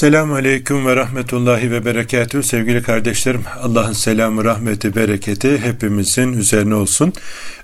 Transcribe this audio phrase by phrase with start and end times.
[0.00, 2.42] Selamun Aleyküm ve Rahmetullahi ve Berekatühü.
[2.42, 7.12] Sevgili kardeşlerim, Allah'ın selamı, rahmeti, bereketi hepimizin üzerine olsun.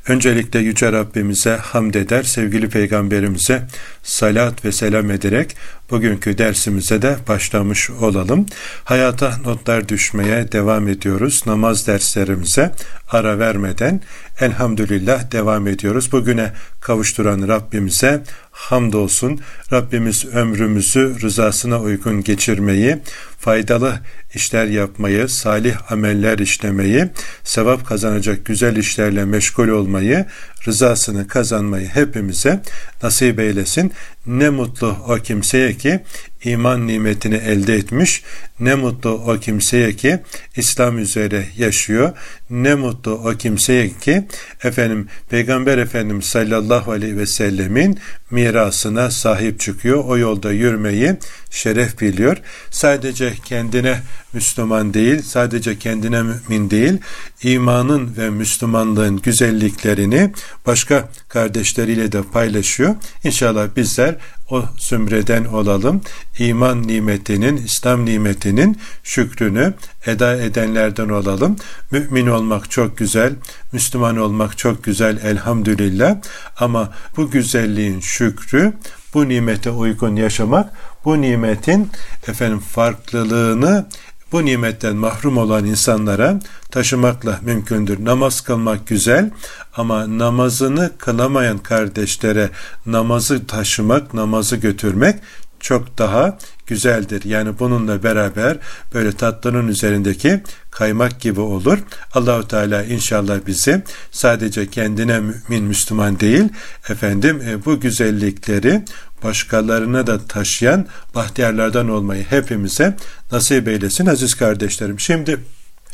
[0.09, 3.63] Öncelikle Yüce Rabbimize hamd eder, sevgili Peygamberimize
[4.03, 5.57] salat ve selam ederek
[5.91, 8.47] bugünkü dersimize de başlamış olalım.
[8.85, 11.43] Hayata notlar düşmeye devam ediyoruz.
[11.47, 12.73] Namaz derslerimize
[13.11, 14.01] ara vermeden
[14.41, 16.13] elhamdülillah devam ediyoruz.
[16.13, 18.23] Bugüne kavuşturan Rabbimize
[18.57, 19.41] hamdolsun.
[19.73, 22.99] Rabbimiz ömrümüzü rızasına uygun geçirmeyi,
[23.39, 24.01] faydalı
[24.35, 27.09] işler yapmayı, salih ameller işlemeyi,
[27.45, 30.27] sevap kazanacak güzel işlerle meşgul olmayı,
[30.67, 32.63] rızasını kazanmayı hepimize
[33.03, 33.93] nasip eylesin.
[34.27, 36.01] Ne mutlu o kimseye ki
[36.47, 38.23] iman nimetini elde etmiş,
[38.61, 40.19] ne mutlu o kimseye ki
[40.57, 42.13] İslam üzere yaşıyor,
[42.51, 44.27] ne mutlu o kimseye ki
[44.65, 47.99] efendim Peygamber Efendimiz sallallahu aleyhi ve sellemin
[48.31, 50.05] mirasına sahip çıkıyor.
[50.05, 51.17] O yolda yürümeyi
[51.51, 52.37] şeref biliyor.
[52.71, 54.01] Sadece kendine
[54.33, 56.99] Müslüman değil, sadece kendine mümin değil,
[57.43, 60.33] imanın ve Müslümanlığın güzelliklerini
[60.67, 62.95] başka kardeşleriyle de paylaşıyor.
[63.25, 64.15] İnşallah bizler
[64.51, 66.01] o zümreden olalım.
[66.39, 69.75] İman nimetinin, İslam nimetinin şükrünü
[70.07, 71.57] eda edenlerden olalım.
[71.91, 73.35] Mümin olmak çok güzel,
[73.73, 76.17] Müslüman olmak çok güzel elhamdülillah.
[76.59, 78.73] Ama bu güzelliğin şükrü,
[79.15, 80.73] bu nimete uygun yaşamak,
[81.05, 81.91] bu nimetin
[82.29, 83.87] efendim farklılığını
[84.33, 88.05] bu nimetten mahrum olan insanlara taşımakla mümkündür.
[88.05, 89.31] Namaz kılmak güzel
[89.77, 92.51] ama namazını kılamayan kardeşlere
[92.87, 95.17] namazı taşımak, namazı götürmek
[95.61, 97.25] çok daha güzeldir.
[97.25, 98.57] Yani bununla beraber
[98.95, 101.79] böyle tatlının üzerindeki kaymak gibi olur.
[102.15, 106.45] Allahu Teala inşallah bizi sadece kendine mümin Müslüman değil
[106.89, 108.83] efendim e, bu güzellikleri
[109.25, 112.97] başkalarına da taşıyan bahtiyarlardan olmayı hepimize
[113.33, 115.01] nasip eylesin aziz kardeşlerim.
[115.01, 115.41] Şimdi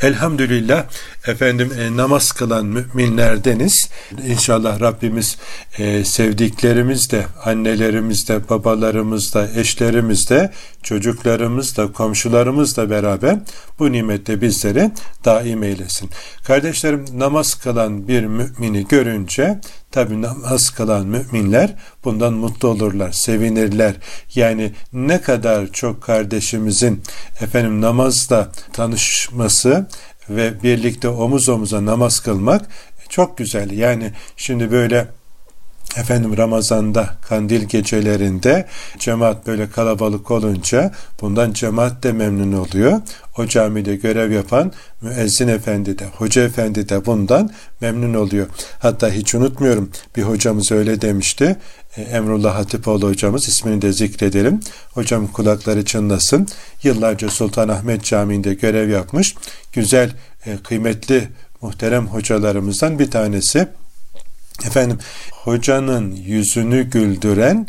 [0.02, 0.84] Elhamdülillah
[1.26, 3.88] efendim e, namaz kılan müminlerdeniz.
[4.26, 5.38] İnşallah Rabbimiz
[5.78, 13.38] e, sevdiklerimiz de, annelerimiz de, babalarımız da, eşlerimiz de, çocuklarımız da, komşularımız da beraber
[13.78, 14.90] bu nimette bizleri
[15.24, 16.10] daim eylesin.
[16.44, 19.60] Kardeşlerim namaz kılan bir mümini görünce
[19.92, 23.94] Tabi namaz kılan müminler bundan mutlu olurlar, sevinirler.
[24.34, 27.02] Yani ne kadar çok kardeşimizin
[27.40, 29.86] efendim namazla tanışması
[30.30, 32.66] ve birlikte omuz omuza namaz kılmak
[33.08, 33.70] çok güzel.
[33.70, 35.08] Yani şimdi böyle
[35.96, 38.66] efendim Ramazan'da kandil gecelerinde
[38.98, 43.00] cemaat böyle kalabalık olunca bundan cemaat de memnun oluyor.
[43.38, 48.46] O camide görev yapan müezzin efendi de hoca efendi de bundan memnun oluyor.
[48.78, 51.56] Hatta hiç unutmuyorum bir hocamız öyle demişti.
[51.96, 54.60] E, Emrullah Hatipoğlu hocamız ismini de zikredelim.
[54.90, 56.48] Hocam kulakları çınlasın.
[56.82, 59.34] Yıllarca Sultanahmet Camii'nde görev yapmış.
[59.72, 60.10] Güzel,
[60.46, 61.28] e, kıymetli,
[61.62, 63.68] muhterem hocalarımızdan bir tanesi.
[64.66, 64.98] Efendim
[65.30, 67.66] hocanın yüzünü güldüren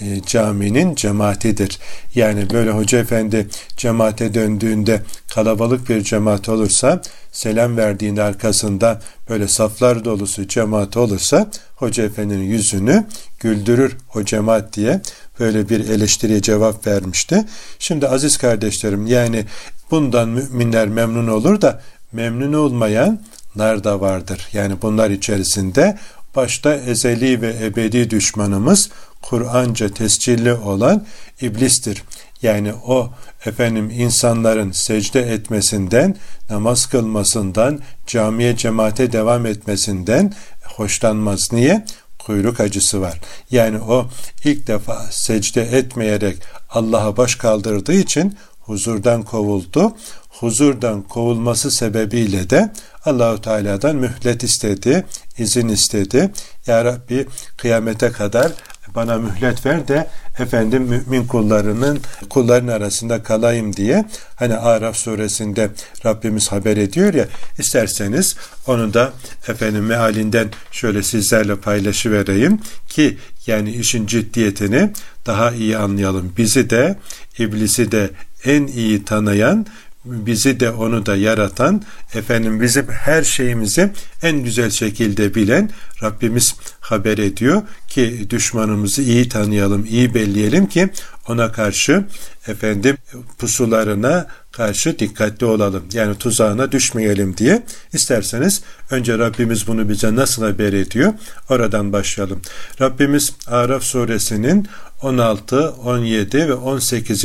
[0.00, 1.78] e, caminin cemaatidir.
[2.14, 5.02] Yani böyle hoca efendi cemaate döndüğünde
[5.34, 7.02] kalabalık bir cemaat olursa
[7.32, 13.06] selam verdiğinde arkasında böyle saflar dolusu cemaat olursa hoca efendinin yüzünü
[13.40, 15.00] güldürür o cemaat diye
[15.40, 17.44] böyle bir eleştiriye cevap vermişti.
[17.78, 19.44] Şimdi aziz kardeşlerim yani
[19.90, 21.82] bundan müminler memnun olur da
[22.12, 24.48] memnun olmayanlar da vardır.
[24.52, 25.98] Yani bunlar içerisinde
[26.36, 28.90] başta ezeli ve ebedi düşmanımız
[29.22, 31.06] Kur'anca tescilli olan
[31.40, 32.02] iblistir.
[32.42, 33.10] Yani o
[33.46, 36.16] efendim insanların secde etmesinden,
[36.50, 41.52] namaz kılmasından, camiye cemaate devam etmesinden hoşlanmaz.
[41.52, 41.84] Niye?
[42.18, 43.20] Kuyruk acısı var.
[43.50, 44.08] Yani o
[44.44, 46.36] ilk defa secde etmeyerek
[46.70, 49.96] Allah'a baş kaldırdığı için huzurdan kovuldu.
[50.28, 52.72] Huzurdan kovulması sebebiyle de
[53.04, 55.06] Allahu Teala'dan mühlet istedi,
[55.38, 56.30] izin istedi.
[56.66, 58.52] Ya Rabbi kıyamete kadar
[58.94, 60.06] bana mühlet ver de
[60.38, 62.00] efendim mümin kullarının
[62.30, 64.04] kulların arasında kalayım diye
[64.36, 65.70] hani Araf suresinde
[66.06, 67.26] Rabbimiz haber ediyor ya
[67.58, 68.36] isterseniz
[68.66, 69.12] onu da
[69.48, 74.92] efendim mealinden şöyle sizlerle paylaşıvereyim ki yani işin ciddiyetini
[75.26, 76.32] daha iyi anlayalım.
[76.36, 76.96] Bizi de
[77.38, 78.10] iblisi de
[78.44, 79.66] en iyi tanıyan
[80.06, 81.82] bizi de onu da yaratan,
[82.14, 83.92] efendim bizim her şeyimizi
[84.22, 85.70] en güzel şekilde bilen
[86.02, 90.88] Rabbimiz haber ediyor ki düşmanımızı iyi tanıyalım, iyi belleyelim ki
[91.28, 92.04] ona karşı
[92.46, 92.96] efendim
[93.38, 94.26] pusularına
[94.56, 95.84] karşı dikkatli olalım.
[95.92, 97.62] Yani tuzağına düşmeyelim diye.
[97.92, 101.12] İsterseniz önce Rabbimiz bunu bize nasıl haber ediyor?
[101.50, 102.42] Oradan başlayalım.
[102.80, 104.68] Rabbimiz Araf suresinin
[105.02, 107.24] 16, 17 ve 18.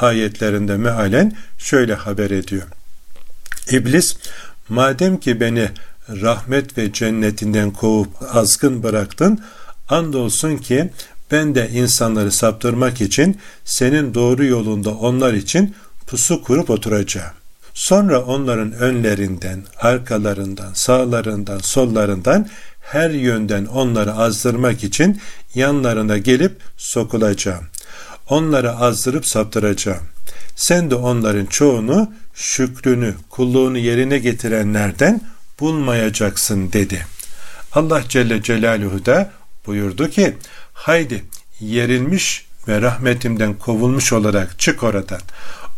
[0.00, 2.62] ayetlerinde mealen şöyle haber ediyor.
[3.70, 4.16] İblis,
[4.68, 5.68] madem ki beni
[6.08, 9.40] rahmet ve cennetinden kovup azgın bıraktın,
[9.88, 10.90] andolsun ki
[11.30, 15.74] ben de insanları saptırmak için senin doğru yolunda onlar için
[16.08, 17.32] pusu kurup oturacağım.
[17.74, 22.48] Sonra onların önlerinden, arkalarından, sağlarından, sollarından
[22.80, 25.20] her yönden onları azdırmak için
[25.54, 27.64] yanlarına gelip sokulacağım.
[28.28, 30.02] Onları azdırıp saptıracağım.
[30.56, 35.20] Sen de onların çoğunu şükrünü, kulluğunu yerine getirenlerden
[35.60, 37.06] bulmayacaksın dedi.
[37.72, 39.30] Allah Celle Celaluhu da
[39.66, 40.36] buyurdu ki
[40.72, 41.24] haydi
[41.60, 45.20] yerilmiş ve rahmetimden kovulmuş olarak çık oradan.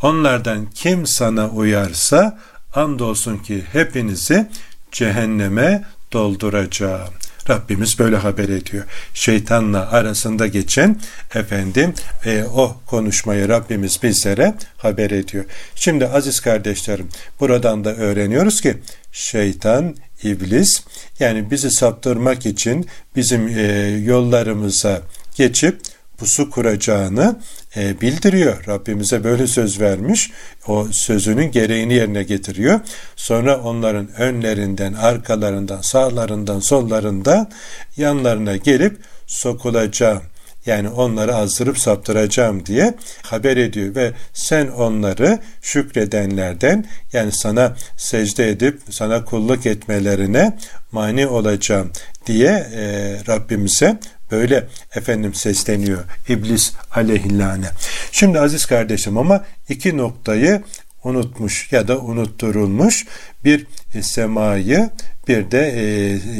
[0.02, 2.38] Onlardan kim sana uyarsa
[2.74, 4.48] andolsun ki hepinizi
[4.92, 7.08] cehenneme dolduracağım.
[7.50, 8.84] Rabbimiz böyle haber ediyor.
[9.14, 11.00] Şeytanla arasında geçen
[11.34, 11.94] efendim
[12.24, 15.44] e, o konuşmayı Rabbimiz bizlere haber ediyor.
[15.74, 17.08] Şimdi aziz kardeşlerim
[17.40, 18.76] buradan da öğreniyoruz ki
[19.12, 20.82] şeytan, iblis
[21.20, 22.86] yani bizi saptırmak için
[23.16, 23.62] bizim e,
[24.04, 25.02] yollarımıza
[25.36, 25.80] geçip
[26.20, 27.36] pusu kuracağını
[27.76, 28.66] e, bildiriyor.
[28.66, 30.30] Rabbimize böyle söz vermiş.
[30.66, 32.80] O sözünün gereğini yerine getiriyor.
[33.16, 37.50] Sonra onların önlerinden, arkalarından, sağlarından, sollarından
[37.96, 38.96] yanlarına gelip
[39.26, 40.22] sokulacağım.
[40.66, 48.80] Yani onları azdırıp saptıracağım diye haber ediyor ve sen onları şükredenlerden yani sana secde edip
[48.90, 50.58] sana kulluk etmelerine
[50.92, 51.92] mani olacağım
[52.26, 52.82] diye e,
[53.28, 53.98] Rabbimize
[54.30, 57.70] Böyle efendim sesleniyor İblis aleyhillâne.
[58.12, 60.62] Şimdi aziz kardeşim ama iki noktayı
[61.04, 63.06] unutmuş ya da unutturulmuş
[63.44, 64.90] bir e, semayı
[65.28, 65.82] bir de e,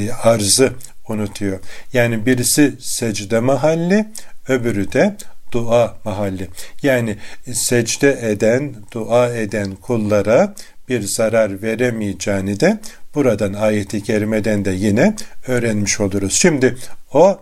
[0.05, 0.73] e, arzı
[1.09, 1.59] unutuyor.
[1.93, 4.07] Yani birisi secde mahalli
[4.49, 5.17] öbürü de
[5.53, 6.49] dua mahalli.
[6.83, 7.17] Yani
[7.53, 10.55] secde eden, dua eden kullara
[10.89, 12.79] bir zarar veremeyeceğini de
[13.15, 15.15] buradan ayeti kerimeden de yine
[15.47, 16.33] öğrenmiş oluruz.
[16.33, 16.77] Şimdi
[17.13, 17.41] o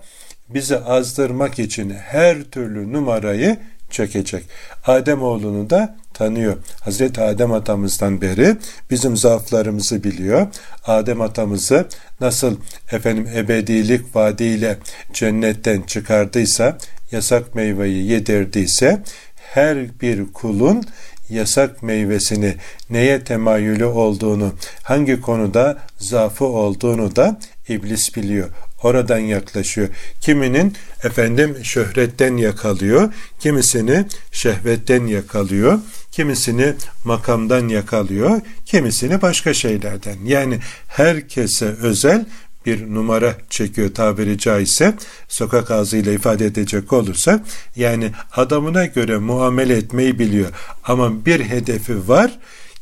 [0.51, 3.57] bizi azdırmak için her türlü numarayı
[3.91, 4.45] çekecek.
[4.87, 6.57] Adem oğlunu da tanıyor.
[6.81, 8.57] Hazreti Adem atamızdan beri
[8.91, 10.47] bizim zaaflarımızı biliyor.
[10.87, 11.87] Adem atamızı
[12.21, 12.57] nasıl
[12.93, 14.79] efendim ebedilik vaadiyle
[15.13, 16.79] cennetten çıkardıysa,
[17.13, 19.03] yasak meyveyi yedirdiyse
[19.37, 20.85] her bir kulun
[21.31, 22.55] yasak meyvesini
[22.91, 24.53] neye temayülü olduğunu,
[24.83, 28.49] hangi konuda zaafı olduğunu da iblis biliyor
[28.83, 29.89] oradan yaklaşıyor.
[30.21, 30.75] Kiminin?
[31.05, 34.07] Efendim şöhretten yakalıyor, kimisini?
[34.33, 35.79] Şehvetten yakalıyor,
[36.13, 36.75] kimisini?
[37.05, 40.17] Makamdan yakalıyor, kimisini başka şeylerden.
[40.25, 40.59] Yani
[40.89, 42.27] herkese özel
[42.67, 44.95] bir numara çekiyor tabiri caizse.
[45.29, 47.45] Sokak ağzıyla ifade edecek olursa
[47.77, 50.49] yani adamına göre muamele etmeyi biliyor.
[50.85, 52.39] Ama bir hedefi var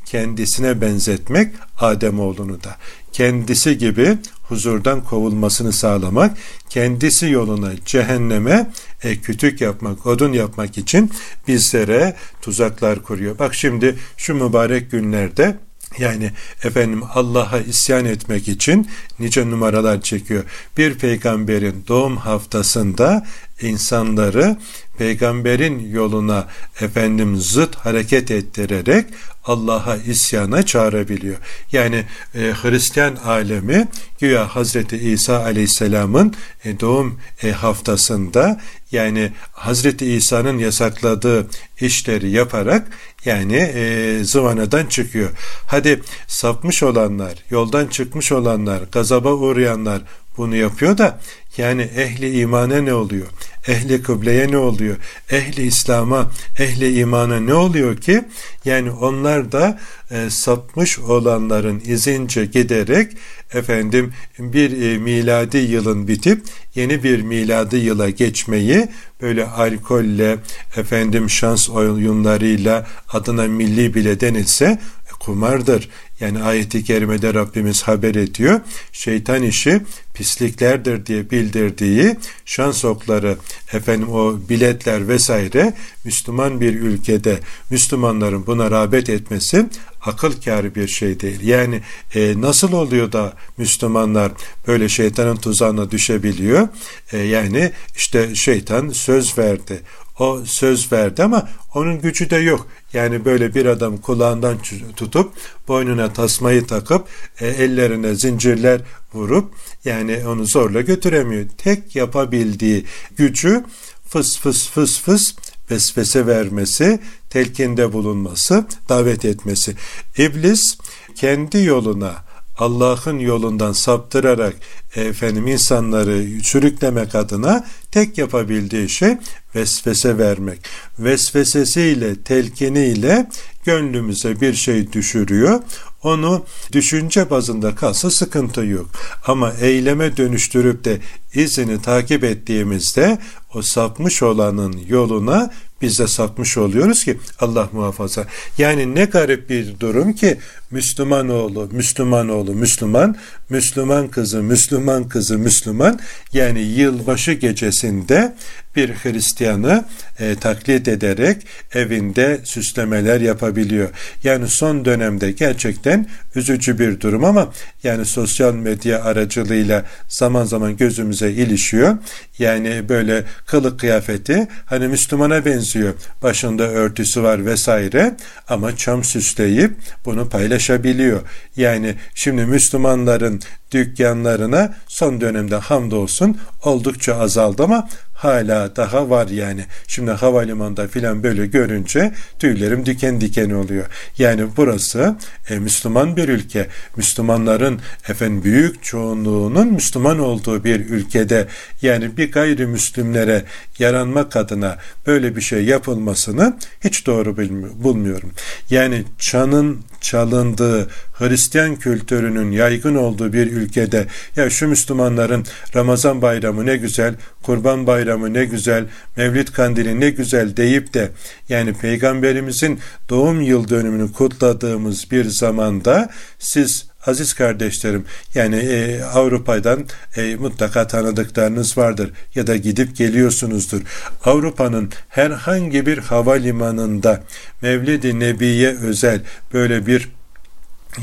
[0.06, 2.76] kendisine benzetmek Ademoğlunu da.
[3.12, 6.37] Kendisi gibi huzurdan kovulmasını sağlamak,
[6.70, 8.70] kendisi yoluna cehenneme
[9.02, 11.10] e, kütük yapmak, odun yapmak için
[11.48, 13.38] bizlere tuzaklar kuruyor.
[13.38, 15.56] Bak şimdi şu mübarek günlerde
[15.98, 16.32] yani
[16.64, 18.88] efendim Allah'a isyan etmek için
[19.19, 20.44] nice numaralar çekiyor.
[20.76, 23.26] Bir peygamberin doğum haftasında
[23.62, 24.56] insanları
[24.99, 26.49] peygamberin yoluna
[26.81, 29.06] efendim zıt hareket ettirerek
[29.44, 31.36] Allah'a isyana çağırabiliyor.
[31.72, 33.89] Yani e, Hristiyan alemi
[34.20, 36.34] güya Hazreti İsa Aleyhisselam'ın
[36.65, 38.60] e, doğum e, haftasında
[38.93, 41.46] yani Hazreti İsa'nın yasakladığı
[41.81, 42.89] işleri yaparak
[43.25, 45.31] yani e, zıvanadan çıkıyor.
[45.67, 50.03] Hadi sapmış olanlar, yoldan çıkmış olanlar, gazaba uğrayanlar
[50.36, 51.20] bunu yapıyor da
[51.58, 53.26] yani ehli imana ne oluyor?
[53.69, 54.96] Ehli kıbleye ne oluyor?
[55.31, 58.24] Ehli İslam'a, ehli imana ne oluyor ki?
[58.64, 59.78] Yani onlar da
[60.10, 63.12] e, sapmış olanların izince giderek
[63.55, 66.43] efendim bir e, miladi yılın bitip
[66.74, 68.88] yeni bir miladi yıla geçmeyi
[69.22, 70.36] böyle alkolle
[70.76, 74.78] efendim şans oyunlarıyla adına milli bile denilse
[75.27, 75.89] kumardır.
[76.21, 78.61] Yani ayeti kerimede Rabbimiz haber ediyor.
[78.93, 79.83] Şeytan işi
[80.15, 83.37] pisliklerdir diye bildirdiği şans okları,
[83.73, 87.41] efendim o biletler vesaire Müslüman bir ülkede
[87.71, 89.67] Müslümanların buna rağbet etmesi
[90.01, 91.41] akıl kârı bir şey değil.
[91.43, 91.81] Yani
[92.15, 94.33] e, nasıl oluyor da Müslümanlar
[94.67, 96.69] böyle şeytanın tuzağına düşebiliyor?
[97.13, 99.81] E, yani işte şeytan söz verdi.
[100.19, 102.67] O söz verdi ama onun gücü de yok.
[102.96, 104.58] Yani böyle bir adam kulağından
[104.96, 105.32] tutup
[105.69, 107.06] boynuna tasmayı takıp
[107.41, 108.81] e, ellerine zincirler
[109.15, 111.46] vurup yani onu zorla götüremiyor.
[111.58, 112.84] Tek yapabildiği
[113.17, 113.65] gücü
[114.08, 115.34] fıs fıs fıs fıs
[115.70, 117.00] vesvese vermesi,
[117.31, 119.74] telkinde bulunması, davet etmesi.
[120.19, 120.79] İblis
[121.15, 122.26] kendi yoluna
[122.58, 124.56] Allah'ın yolundan saptırarak
[124.96, 129.17] efendim insanları sürüklemek adına tek yapabildiği şey
[129.55, 130.58] vesvese vermek.
[130.98, 133.29] Vesvesesiyle, telkiniyle
[133.65, 135.60] gönlümüze bir şey düşürüyor.
[136.03, 138.86] Onu düşünce bazında kalsa sıkıntı yok.
[139.27, 140.98] Ama eyleme dönüştürüp de
[141.34, 143.19] izini takip ettiğimizde
[143.55, 145.51] o sapmış olanın yoluna
[145.82, 148.27] biz de sapmış oluyoruz ki Allah muhafaza.
[148.58, 150.39] Yani ne garip bir durum ki
[150.70, 153.17] Müslüman oğlu, Müslüman oğlu, Müslüman,
[153.49, 156.01] Müslüman kızı, Müslüman kızı, Müslüman
[156.32, 158.35] yani yılbaşı gecesinde
[158.77, 159.85] bir Hristiyanı
[160.19, 163.89] e, taklit ederek evinde süslemeler yapabiliyor.
[164.25, 171.32] Yani son dönemde gerçekten üzücü bir durum ama yani sosyal medya aracılığıyla zaman zaman gözümüze
[171.32, 171.99] ilişiyor.
[172.39, 175.94] Yani böyle kılık kıyafeti hani Müslümana benziyor.
[176.23, 178.17] Başında örtüsü var vesaire
[178.49, 179.73] ama çam süsleyip
[180.05, 181.20] bunu paylaşabiliyor.
[181.56, 183.41] Yani şimdi Müslümanların
[183.72, 189.65] dükkanlarına son dönemde hamdolsun oldukça azaldı ama hala daha var yani.
[189.87, 193.87] Şimdi havalimanında filan böyle görünce tüylerim diken diken oluyor.
[194.19, 195.17] Yani burası
[195.51, 196.67] e, Müslüman bir ülke.
[196.96, 201.46] Müslümanların efendim büyük çoğunluğunun Müslüman olduğu bir ülkede
[201.82, 203.44] yani bir gayrimüslimlere
[203.79, 207.37] yaranmak adına böyle bir şey yapılmasını hiç doğru
[207.85, 208.32] bulmuyorum.
[208.70, 214.06] Yani çanın çalındığı Hristiyan kültürünün yaygın olduğu bir ülkede
[214.37, 215.44] ya şu Müslümanların
[215.75, 218.85] Ramazan bayramı ne güzel, Kurban bayramı ne güzel,
[219.17, 221.11] Mevlid kandili ne güzel deyip de
[221.49, 228.05] yani peygamberimizin doğum yıl dönümünü kutladığımız bir zamanda siz aziz kardeşlerim
[228.35, 229.85] yani e, Avrupa'dan
[230.17, 233.82] e, mutlaka tanıdıklarınız vardır ya da gidip geliyorsunuzdur.
[234.25, 237.23] Avrupa'nın herhangi bir havalimanında
[237.63, 239.20] Mevlid-i Nebi'ye özel
[239.53, 240.08] böyle bir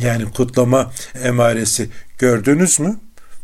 [0.01, 0.91] yani kutlama
[1.23, 2.99] emaresi gördünüz mü?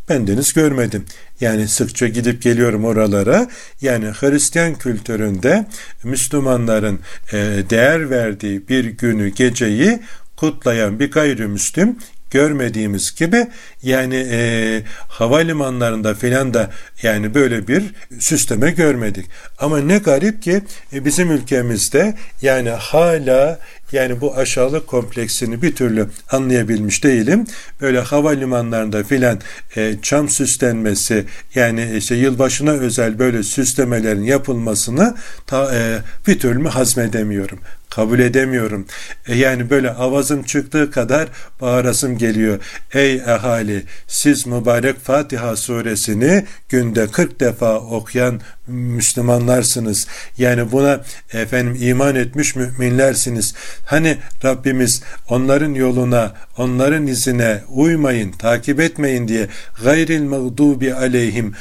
[0.09, 1.05] Ben deniz görmedim.
[1.41, 3.47] Yani sıkça gidip geliyorum oralara.
[3.81, 5.65] Yani Hristiyan kültüründe
[6.03, 6.99] Müslümanların
[7.33, 7.37] e,
[7.69, 9.99] değer verdiği bir günü, geceyi
[10.35, 11.97] kutlayan bir gayrimüslim
[12.31, 13.47] görmediğimiz gibi
[13.83, 16.69] yani e, havalimanlarında filan da
[17.03, 17.83] yani böyle bir
[18.19, 19.25] süsleme görmedik.
[19.59, 20.61] Ama ne garip ki
[20.93, 23.59] e, bizim ülkemizde yani hala
[23.91, 27.47] yani bu aşağılık kompleksini bir türlü anlayabilmiş değilim.
[27.81, 29.39] Böyle havalimanlarında filan
[29.75, 35.15] e, çam süslenmesi yani işte yılbaşına özel böyle süslemelerin yapılmasını
[35.47, 38.85] ta, e, bir türlü hazmedemiyorum kabul edemiyorum.
[39.27, 41.27] E yani böyle avazım çıktığı kadar
[41.61, 42.59] bağırasım geliyor.
[42.93, 50.07] Ey ehali siz mübarek Fatiha suresini günde 40 defa okuyan Müslümanlarsınız.
[50.37, 51.01] Yani buna
[51.33, 53.53] efendim iman etmiş müminlersiniz.
[53.85, 59.47] Hani Rabbimiz onların yoluna, onların izine uymayın, takip etmeyin diye
[59.83, 61.53] gayril mağdubi aleyhim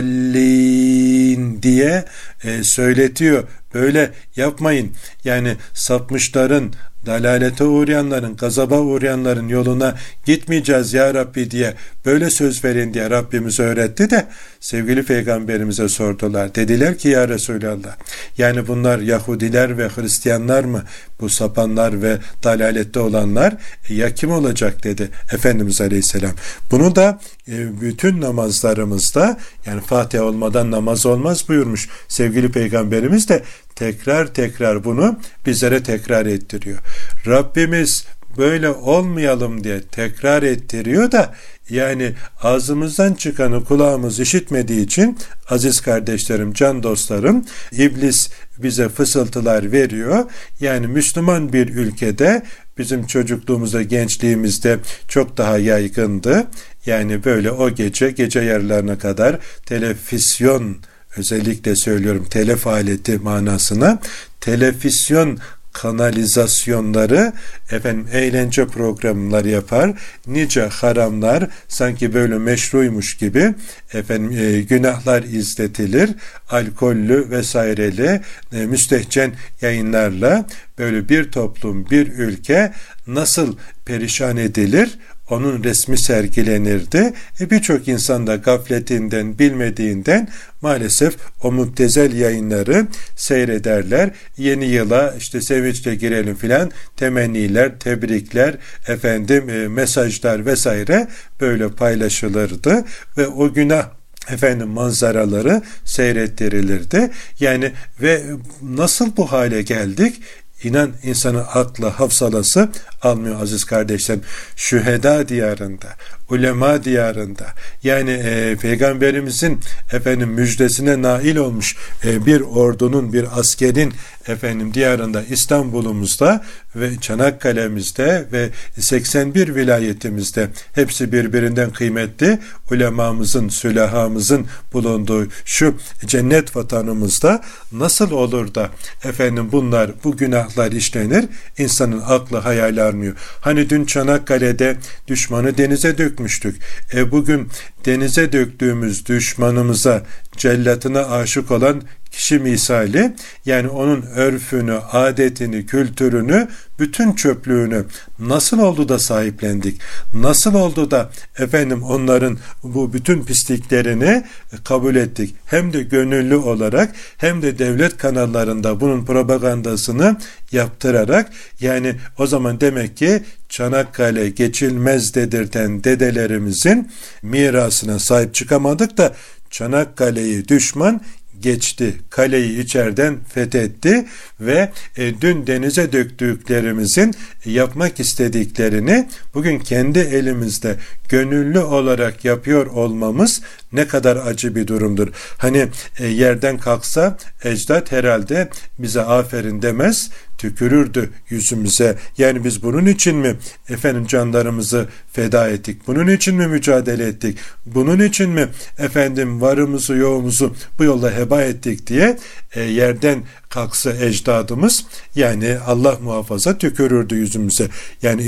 [0.00, 2.04] veladdallin diye
[2.44, 3.48] e, söyletiyor.
[3.74, 4.92] Böyle yapmayın.
[5.24, 6.72] Yani sapmışların,
[7.06, 11.74] dalalete uğrayanların, gazaba uğrayanların yoluna gitmeyeceğiz ya Rabbi diye
[12.06, 14.26] böyle söz verin diye Rabbimiz öğretti de
[14.60, 16.54] sevgili peygamberimize sordular.
[16.54, 17.96] Dediler ki ya Resulallah
[18.38, 20.82] yani bunlar Yahudiler ve Hristiyanlar mı?
[21.20, 23.56] Bu sapanlar ve dalalette olanlar
[23.88, 26.32] e, ya kim olacak dedi Efendimiz Aleyhisselam.
[26.70, 33.42] Bunu da e, bütün namazlarımızda yani Fatiha olmadan namaz olmaz buyurmuş sevgili peygamberimiz de
[33.80, 36.78] tekrar tekrar bunu bizlere tekrar ettiriyor.
[37.26, 38.04] Rabbimiz
[38.38, 41.34] böyle olmayalım diye tekrar ettiriyor da
[41.70, 45.18] yani ağzımızdan çıkanı kulağımız işitmediği için
[45.48, 50.24] aziz kardeşlerim, can dostlarım iblis bize fısıltılar veriyor.
[50.60, 52.42] Yani Müslüman bir ülkede
[52.78, 56.46] bizim çocukluğumuzda, gençliğimizde çok daha yaygındı.
[56.86, 60.76] Yani böyle o gece, gece yarılarına kadar televizyon
[61.16, 63.98] özellikle söylüyorum telef aleti manasına
[64.40, 65.38] televizyon
[65.72, 67.32] kanalizasyonları
[67.70, 69.92] efendim eğlence programları yapar.
[70.26, 73.54] Nice haramlar sanki böyle meşruymuş gibi
[73.92, 76.10] efendim e, günahlar izletilir.
[76.50, 78.20] Alkollü vesaireli
[78.52, 80.46] e, müstehcen yayınlarla
[80.78, 82.72] böyle bir toplum, bir ülke
[83.06, 84.98] nasıl perişan edilir
[85.30, 87.12] onun resmi sergilenirdi.
[87.40, 90.28] E Birçok insan da gafletinden, bilmediğinden
[90.62, 94.10] maalesef o müptezel yayınları seyrederler.
[94.36, 98.56] Yeni yıla işte sevinçle girelim filan temenniler, tebrikler,
[98.88, 101.08] efendim e, mesajlar vesaire
[101.40, 102.84] böyle paylaşılırdı
[103.18, 103.88] ve o günah
[104.28, 107.10] efendim manzaraları seyrettirilirdi.
[107.40, 107.72] Yani
[108.02, 108.22] ve
[108.62, 110.20] nasıl bu hale geldik?
[110.64, 112.68] İnan insanın aklı, hafsalası
[113.02, 114.22] almıyor aziz kardeşlerim.
[114.56, 115.88] Şüheda diyarında,
[116.30, 117.46] ulema diyarında
[117.82, 119.60] yani e, peygamberimizin
[119.92, 123.92] efendim müjdesine nail olmuş e, bir ordunun, bir askerin
[124.30, 126.44] efendim diyarında İstanbul'umuzda
[126.76, 132.38] ve Çanakkale'mizde ve 81 vilayetimizde hepsi birbirinden kıymetli
[132.70, 135.74] ulemamızın, sülahamızın bulunduğu şu
[136.06, 138.70] cennet vatanımızda nasıl olur da
[139.04, 141.24] efendim bunlar bu günahlar işlenir
[141.58, 143.14] insanın aklı hayal almıyor.
[143.40, 144.76] Hani dün Çanakkale'de
[145.08, 146.56] düşmanı denize dökmüştük.
[146.94, 147.48] E bugün
[147.84, 150.02] denize döktüğümüz düşmanımıza
[150.36, 153.14] cellatına aşık olan kişi misali
[153.46, 156.48] yani onun örfünü, adetini, kültürünü,
[156.78, 157.84] bütün çöplüğünü
[158.18, 159.80] nasıl oldu da sahiplendik?
[160.14, 164.24] Nasıl oldu da efendim onların bu bütün pisliklerini
[164.64, 165.34] kabul ettik?
[165.46, 170.16] Hem de gönüllü olarak hem de devlet kanallarında bunun propagandasını
[170.52, 176.90] yaptırarak yani o zaman demek ki Çanakkale geçilmez dedirten dedelerimizin
[177.22, 179.14] mirasına sahip çıkamadık da
[179.50, 181.00] Çanakkale'yi düşman
[181.40, 181.94] geçti.
[182.10, 184.06] Kaleyi içeriden fethetti
[184.40, 190.76] ve e, dün denize döktüklerimizin yapmak istediklerini bugün kendi elimizde
[191.08, 193.42] gönüllü olarak yapıyor olmamız
[193.72, 195.08] ne kadar acı bir durumdur.
[195.38, 195.68] Hani
[195.98, 201.96] e, yerden kalksa ecdat herhalde bize aferin demez, tükürürdü yüzümüze.
[202.18, 203.36] Yani biz bunun için mi
[203.68, 205.86] efendim canlarımızı feda ettik?
[205.86, 207.38] Bunun için mi mücadele ettik?
[207.66, 212.18] Bunun için mi efendim varımızı yoğumuzu bu yolla heba ettik diye
[212.54, 217.68] e, yerden kalksa ecdadımız yani Allah muhafaza tükürürdü yüzümüze.
[218.02, 218.22] Yani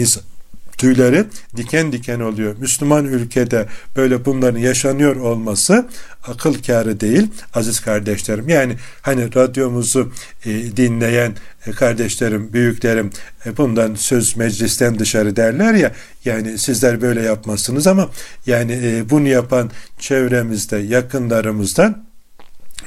[0.83, 1.25] tüyleri
[1.57, 2.57] diken diken oluyor.
[2.59, 5.87] Müslüman ülkede böyle bunların yaşanıyor olması
[6.27, 8.49] akıl kârı değil aziz kardeşlerim.
[8.49, 10.13] Yani hani radyomuzu
[10.45, 11.33] e, dinleyen
[11.67, 13.11] e, kardeşlerim, büyüklerim
[13.47, 15.93] e, bundan söz meclisten dışarı derler ya
[16.25, 18.11] yani sizler böyle yapmazsınız ama
[18.47, 22.12] yani e, bunu yapan çevremizde yakınlarımızdan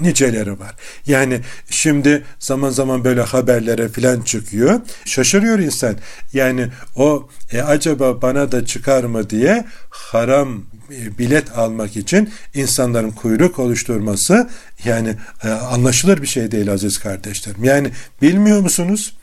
[0.02, 0.76] niceleri var.
[1.08, 4.82] Yani şimdi zaman zaman böyle haberlere filan çıkıyor.
[5.06, 5.96] Şaşırıyor insan.
[6.34, 13.12] Yani o e, acaba bana da çıkar mı diye haram e, bilet almak için insanların
[13.12, 14.50] kuyruk oluşturması
[14.86, 17.64] yani e, anlaşılır bir şey değil aziz kardeşlerim.
[17.64, 19.14] Yani bilmiyor musunuz?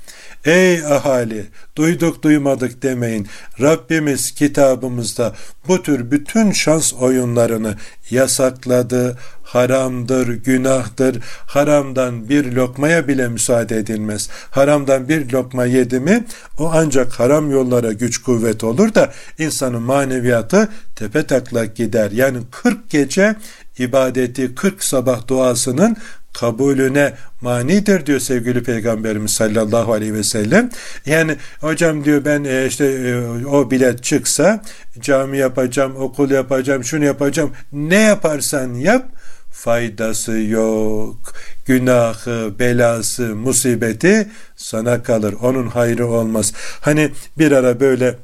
[0.44, 3.28] Ey ahali duyduk duymadık demeyin.
[3.60, 5.34] Rabbimiz kitabımızda
[5.68, 7.76] bu tür bütün şans oyunlarını
[8.10, 11.18] yasakladı, haramdır, günahtır.
[11.46, 14.28] Haramdan bir lokmaya bile müsaade edilmez.
[14.50, 16.24] Haramdan bir lokma yedi mi
[16.58, 22.10] o ancak haram yollara güç kuvvet olur da insanın maneviyatı tepe taklak gider.
[22.10, 23.36] Yani 40 gece
[23.78, 25.96] ibadeti 40 sabah duasının
[26.32, 30.70] kabulüne manidir diyor sevgili peygamberimiz sallallahu aleyhi ve sellem.
[31.06, 34.62] Yani hocam diyor ben e, işte e, o bilet çıksa
[35.00, 37.52] cami yapacağım, okul yapacağım, şunu yapacağım.
[37.72, 39.06] Ne yaparsan yap
[39.52, 41.34] faydası yok.
[41.66, 45.34] Günahı, belası, musibeti sana kalır.
[45.42, 46.52] Onun hayrı olmaz.
[46.80, 48.16] Hani bir ara böyle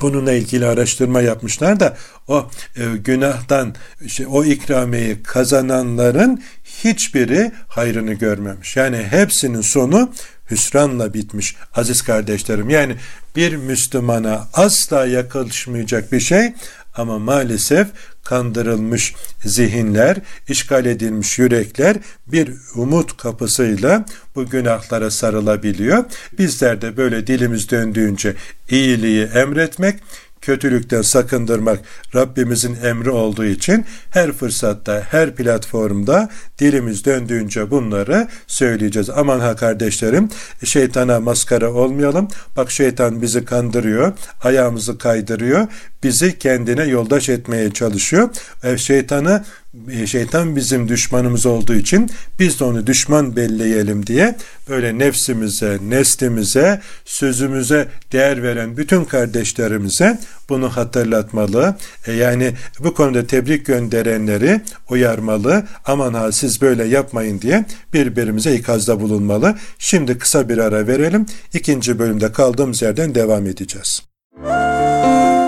[0.00, 1.96] bununla ilgili araştırma yapmışlar da
[2.28, 6.42] o e, günahtan işte o ikramiyeyi kazananların
[6.84, 8.76] hiçbiri hayrını görmemiş.
[8.76, 10.12] Yani hepsinin sonu
[10.50, 12.70] hüsranla bitmiş aziz kardeşlerim.
[12.70, 12.96] Yani
[13.36, 16.52] bir Müslümana asla yakışmayacak bir şey
[16.96, 17.88] ama maalesef
[18.24, 20.16] kandırılmış zihinler,
[20.48, 26.04] işgal edilmiş yürekler bir umut kapısıyla bu günahlara sarılabiliyor.
[26.38, 28.34] Bizler de böyle dilimiz döndüğünce
[28.70, 30.00] iyiliği emretmek,
[30.40, 31.80] kötülükten sakındırmak
[32.14, 39.10] Rabbimizin emri olduğu için her fırsatta, her platformda dilimiz döndüğünce bunları söyleyeceğiz.
[39.10, 40.28] Aman ha kardeşlerim,
[40.64, 42.28] şeytana maskara olmayalım.
[42.56, 44.12] Bak şeytan bizi kandırıyor,
[44.42, 45.68] ayağımızı kaydırıyor,
[46.02, 48.28] bizi kendine yoldaş etmeye çalışıyor.
[48.62, 49.44] E, şeytanı
[49.90, 54.36] e, şeytan bizim düşmanımız olduğu için biz de onu düşman belleyelim diye
[54.68, 61.76] böyle nefsimize, neslimize, sözümüze değer veren bütün kardeşlerimize bunu hatırlatmalı.
[62.06, 65.64] E yani bu konuda tebrik gönderenleri uyarmalı.
[65.84, 69.54] Aman ha siz böyle yapmayın diye birbirimize ikazda bulunmalı.
[69.78, 71.26] Şimdi kısa bir ara verelim.
[71.54, 74.02] İkinci bölümde kaldığımız yerden devam edeceğiz.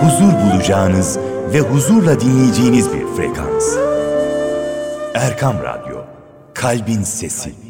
[0.01, 1.17] Huzur bulacağınız
[1.53, 3.77] ve huzurla dinleyeceğiniz bir frekans.
[5.13, 6.05] Erkam Radyo,
[6.53, 7.66] Kalbin Sesi.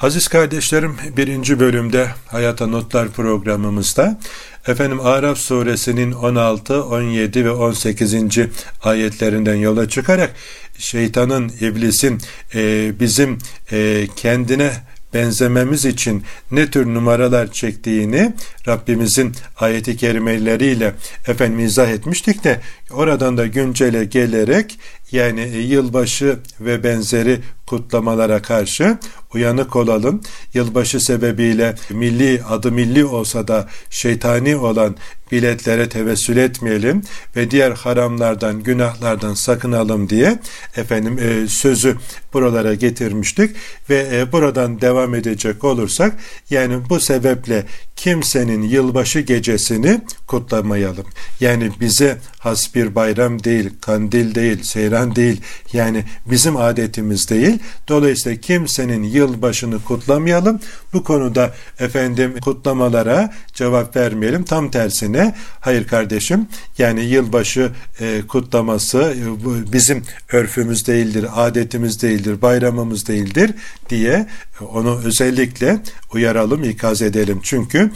[0.00, 4.18] Aziz kardeşlerim birinci bölümde Hayata Notlar programımızda
[4.66, 8.14] efendim Araf suresinin 16, 17 ve 18.
[8.82, 10.34] ayetlerinden yola çıkarak
[10.78, 12.20] şeytanın, iblisin
[12.54, 13.38] e, bizim
[13.72, 14.72] e, kendine
[15.14, 18.34] benzememiz için ne tür numaralar çektiğini
[18.68, 20.94] Rabbimizin ayeti kerimeleriyle
[21.28, 24.78] efendim izah etmiştik de oradan da güncele gelerek
[25.12, 28.98] yani yılbaşı ve benzeri kutlamalara karşı
[29.34, 30.20] uyanık olalım.
[30.54, 34.96] Yılbaşı sebebiyle milli adı milli olsa da şeytani olan
[35.32, 37.02] biletlere tevessül etmeyelim
[37.36, 40.38] ve diğer haramlardan, günahlardan sakınalım diye
[40.76, 41.96] efendim e, sözü
[42.32, 43.56] buralara getirmiştik.
[43.90, 46.14] Ve e, buradan devam edecek olursak
[46.50, 47.66] yani bu sebeple
[48.00, 51.06] kimsenin yılbaşı gecesini kutlamayalım.
[51.40, 55.40] Yani bize has bir bayram değil, kandil değil, seyran değil.
[55.72, 57.58] Yani bizim adetimiz değil.
[57.88, 60.60] Dolayısıyla kimsenin yılbaşını kutlamayalım.
[60.92, 64.44] Bu konuda efendim kutlamalara cevap vermeyelim.
[64.44, 73.08] Tam tersine hayır kardeşim yani yılbaşı e, kutlaması e, bizim örfümüz değildir, adetimiz değildir, bayramımız
[73.08, 73.50] değildir
[73.90, 74.26] diye
[74.60, 75.78] onu özellikle
[76.14, 77.40] uyaralım, ikaz edelim.
[77.42, 77.89] Çünkü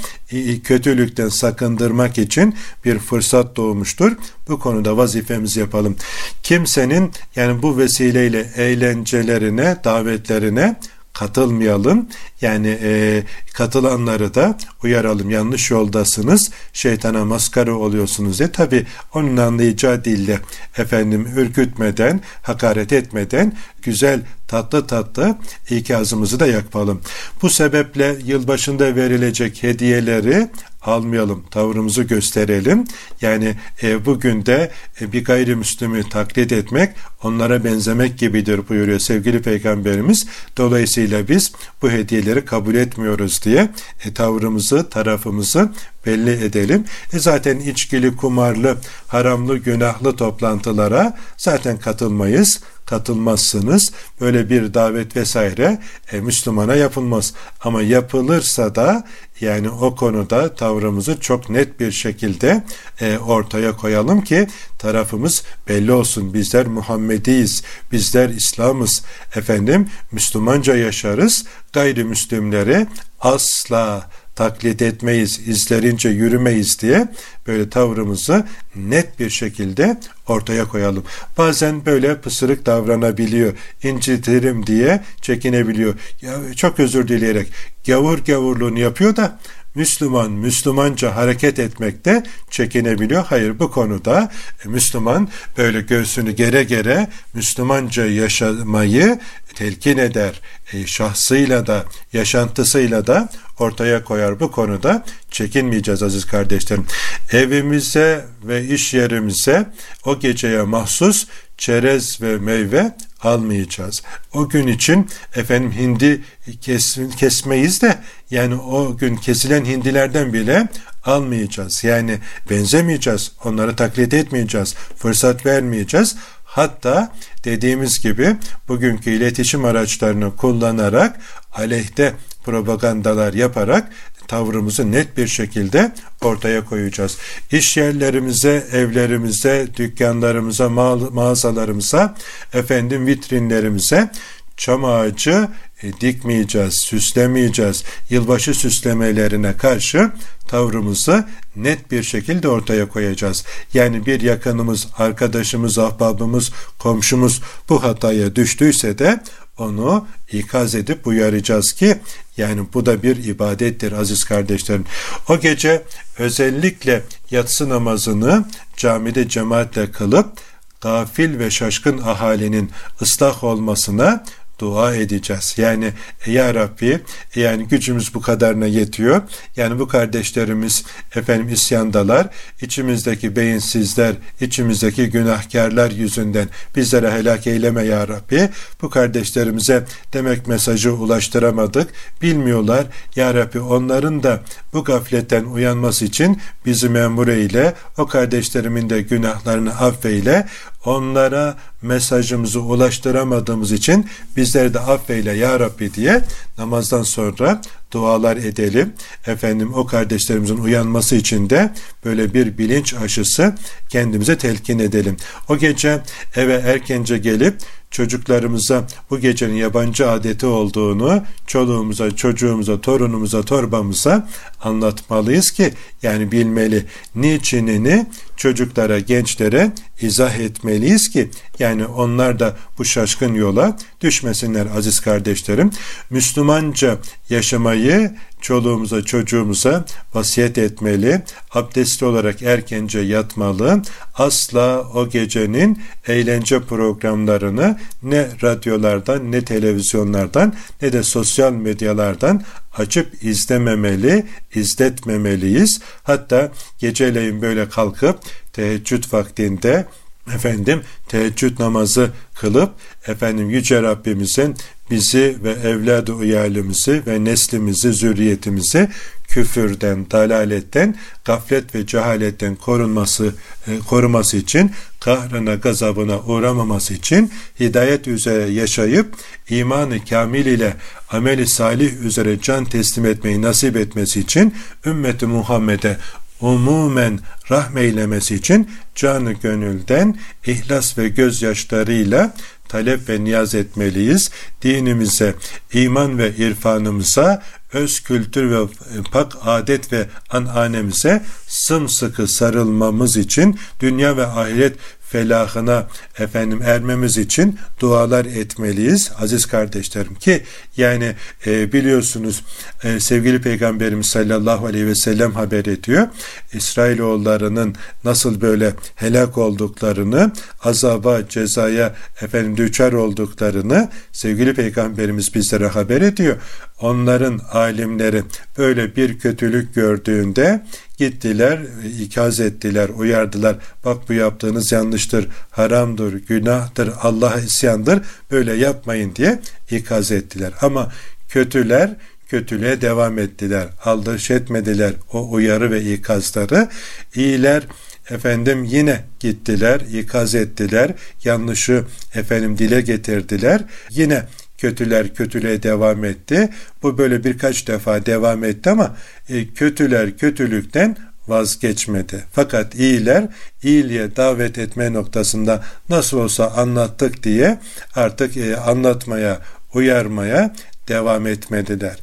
[0.64, 2.54] kötülükten sakındırmak için
[2.85, 4.12] bir fırsat doğmuştur.
[4.48, 5.96] Bu konuda vazifemizi yapalım.
[6.42, 10.76] Kimsenin yani bu vesileyle eğlencelerine, davetlerine
[11.14, 12.09] katılmayalım.
[12.40, 13.22] Yani e,
[13.54, 15.30] katılanları da uyaralım.
[15.30, 16.50] Yanlış yoldasınız.
[16.72, 18.52] Şeytana maskara oluyorsunuz diye.
[18.52, 20.40] Tabi onun anlayacağı dille
[20.78, 23.52] efendim ürkütmeden, hakaret etmeden
[23.83, 25.37] güzel tatlı tatlı
[25.70, 27.00] ikazımızı da yapalım.
[27.42, 30.50] Bu sebeple yılbaşında verilecek hediyeleri
[30.87, 32.85] almayalım, tavrımızı gösterelim.
[33.20, 36.90] Yani e, bugün de e, bir gayrimüslimi taklit etmek,
[37.22, 40.26] onlara benzemek gibidir buyuruyor sevgili Peygamberimiz.
[40.57, 41.52] Dolayısıyla biz
[41.83, 43.70] bu hediyeleri kabul etmiyoruz diye
[44.04, 45.72] e, tavrımızı, tarafımızı
[46.06, 46.84] belli edelim.
[47.12, 48.76] E zaten içkili, kumarlı,
[49.08, 53.92] haramlı, günahlı toplantılara zaten katılmayız katılmazsınız.
[54.20, 55.78] Böyle bir davet vesaire
[56.12, 57.34] e, Müslümana yapılmaz.
[57.60, 59.04] Ama yapılırsa da
[59.40, 62.64] yani o konuda tavrımızı çok net bir şekilde
[63.00, 64.46] e, ortaya koyalım ki
[64.78, 66.34] tarafımız belli olsun.
[66.34, 67.62] Bizler Muhammediyiz,
[67.92, 69.02] bizler İslam'ız.
[69.36, 71.44] Efendim Müslümanca yaşarız.
[71.72, 72.86] Gayrimüslimleri
[73.20, 77.09] asla taklit etmeyiz, izlerince yürümeyiz diye
[77.47, 81.05] böyle tavrımızı net bir şekilde ortaya koyalım.
[81.38, 85.94] Bazen böyle pısırık davranabiliyor, incitirim diye çekinebiliyor.
[86.23, 87.49] Ya çok özür dileyerek
[87.87, 89.38] gavur gavurluğunu yapıyor da
[89.75, 93.25] Müslüman Müslümanca hareket etmekte çekinebiliyor.
[93.25, 94.33] Hayır bu konuda
[94.64, 99.20] e, Müslüman böyle göğsünü gere gere Müslümanca yaşamayı
[99.55, 100.40] telkin eder.
[100.73, 104.40] E, şahsıyla da yaşantısıyla da ortaya koyar.
[104.40, 106.86] Bu konuda çekinmeyeceğiz aziz kardeşlerim.
[107.32, 109.66] Evimize ve iş yerimize
[110.04, 111.26] o geceye mahsus
[111.58, 114.02] çerez ve meyve almayacağız.
[114.34, 116.22] O gün için efendim hindi
[116.60, 117.98] kes, kesmeyiz de
[118.30, 120.68] yani o gün kesilen hindilerden bile
[121.04, 121.84] almayacağız.
[121.84, 122.18] Yani
[122.50, 123.32] benzemeyeceğiz.
[123.44, 124.74] Onları taklit etmeyeceğiz.
[124.96, 126.16] Fırsat vermeyeceğiz.
[126.44, 127.12] Hatta
[127.44, 128.36] dediğimiz gibi
[128.68, 131.20] bugünkü iletişim araçlarını kullanarak
[131.52, 132.14] aleyhte
[132.44, 133.88] propagandalar yaparak
[134.28, 137.16] tavrımızı net bir şekilde ortaya koyacağız.
[137.52, 140.68] İş yerlerimize, evlerimize, dükkanlarımıza,
[141.11, 142.14] mağazalarımıza,
[142.52, 144.11] efendim vitrinlerimize
[144.57, 145.48] çam ağacı
[145.83, 147.85] e, dikmeyeceğiz, süslemeyeceğiz.
[148.11, 150.11] Yılbaşı süslemelerine karşı
[150.48, 151.24] tavrımızı
[151.57, 153.44] net bir şekilde ortaya koyacağız.
[153.74, 159.20] Yani bir yakınımız, arkadaşımız, ahbabımız, komşumuz bu hataya düştüyse de
[159.59, 161.96] onu ikaz edip uyaracağız ki
[162.37, 164.85] yani bu da bir ibadettir aziz kardeşlerim.
[165.29, 165.83] O gece
[166.18, 168.44] özellikle yatsı namazını
[168.77, 170.33] camide cemaatle kılıp
[170.81, 172.70] gafil ve şaşkın ahalinin
[173.03, 174.25] ıslah olmasına
[174.58, 175.54] dua edeceğiz.
[175.56, 175.92] Yani
[176.26, 177.00] ya Rabbi
[177.34, 179.22] yani gücümüz bu kadarına yetiyor.
[179.56, 182.26] Yani bu kardeşlerimiz efendim isyandalar.
[182.60, 188.48] içimizdeki beyinsizler, içimizdeki günahkarlar yüzünden bizlere helak eyleme ya Rabbi.
[188.82, 191.90] Bu kardeşlerimize demek mesajı ulaştıramadık.
[192.22, 192.86] Bilmiyorlar.
[193.16, 194.40] Ya Rabbi onların da
[194.72, 197.74] bu gafletten uyanması için bizi memur eyle.
[197.98, 200.46] O kardeşlerimin de günahlarını affeyle
[200.85, 206.23] onlara mesajımızı ulaştıramadığımız için bizleri de affeyle ya Rabbi diye
[206.59, 207.61] namazdan sonra
[207.92, 208.92] dualar edelim.
[209.27, 211.70] Efendim o kardeşlerimizin uyanması için de
[212.05, 213.55] böyle bir bilinç aşısı
[213.88, 215.16] kendimize telkin edelim.
[215.49, 216.03] O gece
[216.37, 217.57] eve erkence gelip
[217.94, 224.28] çocuklarımıza bu gecenin yabancı adeti olduğunu çoluğumuza, çocuğumuza, torunumuza, torbamıza
[224.62, 226.85] anlatmalıyız ki yani bilmeli.
[227.14, 235.70] Niçinini çocuklara, gençlere izah etmeliyiz ki yani onlar da bu şaşkın yola düşmesinler aziz kardeşlerim.
[236.11, 236.98] Müslümanca
[237.30, 241.22] yaşamayı çoluğumuza, çocuğumuza vasiyet etmeli.
[241.50, 243.83] Abdestli olarak erkence yatmalı.
[244.14, 252.42] Asla o gecenin eğlence programlarını ne radyolardan, ne televizyonlardan, ne de sosyal medyalardan
[252.76, 255.80] açıp izlememeli, izletmemeliyiz.
[256.02, 258.18] Hatta geceleyin böyle kalkıp
[258.52, 259.87] teheccüd vaktinde
[260.34, 262.70] efendim teheccüd namazı kılıp
[263.06, 264.56] efendim yüce Rabbimizin
[264.90, 268.88] bizi ve evladı uyarlımızı ve neslimizi, zürriyetimizi
[269.28, 273.34] küfürden, dalaletten, gaflet ve cehaletten korunması,
[273.66, 279.14] e, koruması için, kahrına, gazabına uğramaması için hidayet üzere yaşayıp
[279.50, 280.76] imanı kamil ile
[281.10, 284.54] ameli salih üzere can teslim etmeyi nasip etmesi için
[284.87, 285.96] ümmeti Muhammed'e
[286.44, 292.35] umumen rahmeylemesi için canı gönülden ihlas ve gözyaşlarıyla
[292.68, 294.30] talep ve niyaz etmeliyiz.
[294.62, 295.35] Dinimize,
[295.72, 297.42] iman ve irfanımıza,
[297.74, 298.66] öz kültür ve
[299.12, 304.76] pak adet ve ananemize sımsıkı sarılmamız için dünya ve ahiret
[305.14, 305.87] felahına
[306.18, 309.12] efendim ermemiz için dualar etmeliyiz.
[309.18, 310.42] Aziz kardeşlerim ki
[310.76, 311.14] yani
[311.46, 312.44] e, biliyorsunuz
[312.84, 316.08] e, sevgili peygamberimiz sallallahu aleyhi ve sellem haber ediyor.
[316.52, 320.32] İsrailoğullarının nasıl böyle helak olduklarını
[320.64, 326.37] azaba cezaya efendim düçar olduklarını sevgili peygamberimiz bizlere haber ediyor
[326.80, 328.22] onların alimleri
[328.58, 330.62] böyle bir kötülük gördüğünde
[330.98, 331.60] Gittiler,
[332.00, 333.56] ikaz ettiler, uyardılar.
[333.84, 338.00] Bak bu yaptığınız yanlıştır, haramdır, günahtır, Allah'a isyandır.
[338.30, 340.52] Böyle yapmayın diye ikaz ettiler.
[340.60, 340.92] Ama
[341.28, 341.90] kötüler
[342.28, 343.68] kötülüğe devam ettiler.
[343.84, 346.68] Aldırış etmediler o uyarı ve ikazları.
[347.14, 347.62] İyiler
[348.10, 350.92] efendim yine gittiler, ikaz ettiler,
[351.24, 351.84] yanlışı
[352.14, 353.60] efendim dile getirdiler.
[353.90, 354.22] Yine
[354.58, 356.48] kötüler kötülüğe devam etti.
[356.82, 358.96] Bu böyle birkaç defa devam etti ama
[359.28, 360.96] e, kötüler kötülükten
[361.28, 362.24] vazgeçmedi.
[362.32, 363.28] Fakat iyiler
[363.62, 367.58] iyiliğe davet etme noktasında nasıl olsa anlattık diye
[367.94, 369.40] artık e, anlatmaya,
[369.74, 370.54] uyarmaya
[370.88, 371.96] devam etmediler.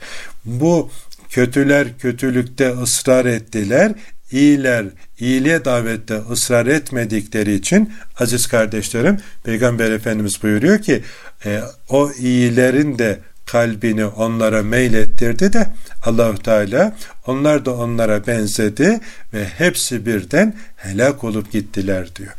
[0.45, 0.91] Bu
[1.29, 3.91] kötüler kötülükte ısrar ettiler.
[4.31, 4.85] İyiler
[5.19, 11.03] iyiliğe davette ısrar etmedikleri için aziz kardeşlerim Peygamber Efendimiz buyuruyor ki
[11.45, 15.67] e, o iyilerin de kalbini onlara meylettirdi de
[16.05, 16.95] Allahu Teala
[17.27, 18.99] onlar da onlara benzedi
[19.33, 22.33] ve hepsi birden helak olup gittiler diyor.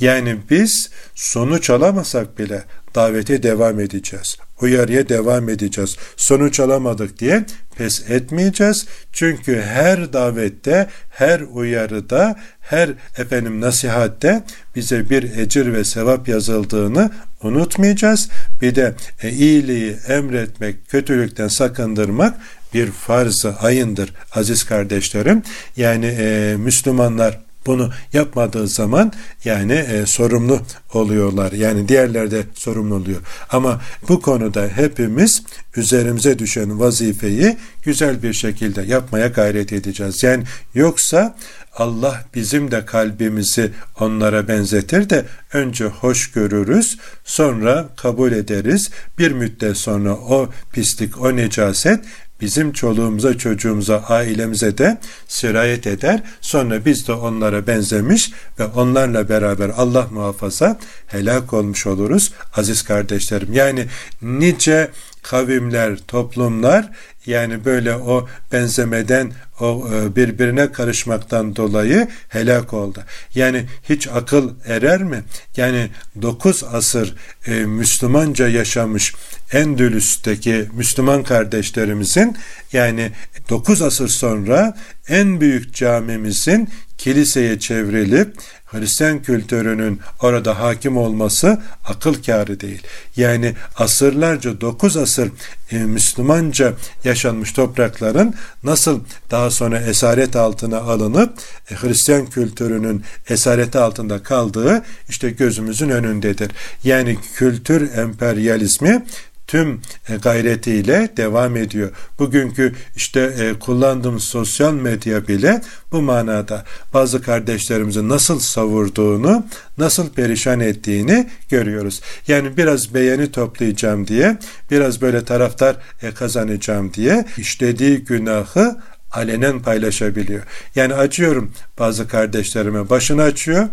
[0.00, 4.36] Yani biz sonuç alamasak bile davete devam edeceğiz.
[4.62, 5.96] Uyarıya devam edeceğiz.
[6.16, 7.44] Sonuç alamadık diye
[7.76, 8.86] pes etmeyeceğiz.
[9.12, 14.42] Çünkü her davette, her uyarıda, her efendim nasihatte
[14.76, 17.10] bize bir ecir ve sevap yazıldığını
[17.42, 18.28] unutmayacağız.
[18.62, 22.34] Bir de e, iyiliği emretmek, kötülükten sakındırmak
[22.74, 25.42] bir farz-ı ayındır aziz kardeşlerim.
[25.76, 29.12] Yani e, Müslümanlar bunu yapmadığı zaman
[29.44, 30.60] yani e, sorumlu
[30.94, 31.52] oluyorlar.
[31.52, 33.20] Yani diğerler de sorumlu oluyor.
[33.50, 35.42] Ama bu konuda hepimiz
[35.76, 40.22] üzerimize düşen vazifeyi güzel bir şekilde yapmaya gayret edeceğiz.
[40.22, 40.44] Yani
[40.74, 41.36] yoksa
[41.78, 48.90] Allah bizim de kalbimizi onlara benzetir de önce hoş görürüz, sonra kabul ederiz.
[49.18, 52.04] Bir müddet sonra o pislik, o necaset
[52.40, 54.98] bizim çoluğumuza, çocuğumuza, ailemize de
[55.28, 56.22] sirayet eder.
[56.40, 63.52] Sonra biz de onlara benzemiş ve onlarla beraber Allah muhafaza helak olmuş oluruz aziz kardeşlerim.
[63.52, 63.86] Yani
[64.22, 64.90] nice
[65.22, 66.90] kavimler, toplumlar
[67.28, 73.02] yani böyle o benzemeden o e, birbirine karışmaktan dolayı helak oldu.
[73.34, 75.24] Yani hiç akıl erer mi?
[75.56, 75.90] Yani
[76.22, 77.14] 9 asır
[77.46, 79.14] e, Müslümanca yaşamış
[79.52, 82.36] Endülüs'teki Müslüman kardeşlerimizin
[82.72, 83.10] yani
[83.48, 84.76] 9 asır sonra
[85.08, 88.34] en büyük camimizin kiliseye çevrilip
[88.70, 92.82] Hristiyan kültürünün orada hakim olması akıl kârı değil.
[93.16, 95.30] Yani asırlarca dokuz asır
[95.72, 96.72] e, Müslümanca
[97.04, 101.38] yaşanmış toprakların nasıl daha sonra esaret altına alınıp
[101.70, 106.50] e, Hristiyan kültürünün esareti altında kaldığı işte gözümüzün önündedir.
[106.84, 109.04] Yani kültür emperyalizmi
[109.48, 111.90] tüm e, gayretiyle devam ediyor.
[112.18, 119.46] Bugünkü işte e, kullandığımız sosyal medya bile bu manada bazı kardeşlerimizin nasıl savurduğunu,
[119.78, 122.00] nasıl perişan ettiğini görüyoruz.
[122.28, 124.38] Yani biraz beğeni toplayacağım diye,
[124.70, 128.76] biraz böyle taraftar e, kazanacağım diye işlediği günahı
[129.18, 130.42] alenen paylaşabiliyor.
[130.74, 133.68] Yani açıyorum bazı kardeşlerime başını açıyor,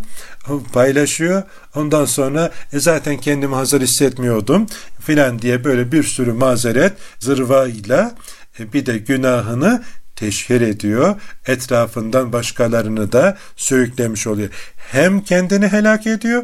[0.73, 1.43] paylaşıyor.
[1.75, 4.67] Ondan sonra e zaten kendimi hazır hissetmiyordum
[4.99, 8.15] filan diye böyle bir sürü mazeret zırvayla
[8.59, 9.83] e, bir de günahını
[10.15, 11.15] teşhir ediyor.
[11.47, 14.49] Etrafından başkalarını da sürüklemiş oluyor.
[14.77, 16.43] Hem kendini helak ediyor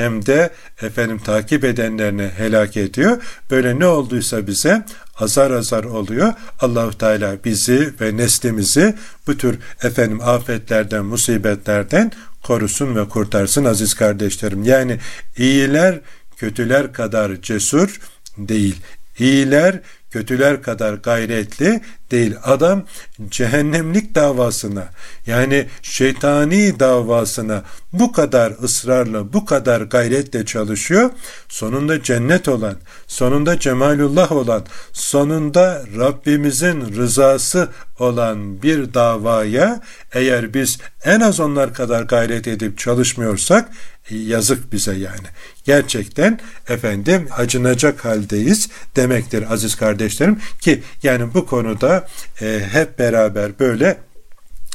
[0.00, 0.50] hem de
[0.82, 3.22] efendim takip edenlerini helak ediyor.
[3.50, 4.84] Böyle ne olduysa bize
[5.18, 6.32] azar azar oluyor.
[6.60, 8.94] Allahu Teala bizi ve neslimizi
[9.26, 14.62] bu tür efendim afetlerden, musibetlerden korusun ve kurtarsın aziz kardeşlerim.
[14.62, 14.98] Yani
[15.36, 16.00] iyiler
[16.36, 18.00] kötüler kadar cesur
[18.38, 18.76] değil.
[19.18, 19.80] İyiler
[20.10, 22.34] kötüler kadar gayretli değil.
[22.44, 22.84] Adam
[23.28, 24.88] cehennemlik davasına
[25.26, 31.10] yani şeytani davasına bu kadar ısrarla, bu kadar gayretle çalışıyor.
[31.48, 37.68] Sonunda cennet olan, sonunda cemalullah olan, sonunda Rabbimizin rızası
[37.98, 39.80] olan bir davaya
[40.12, 43.68] eğer biz en az onlar kadar gayret edip çalışmıyorsak
[44.10, 45.26] yazık bize yani.
[45.64, 52.08] Gerçekten efendim acınacak haldeyiz demektir aziz kardeşlerim ki yani bu konuda
[52.40, 53.98] e, hep beraber böyle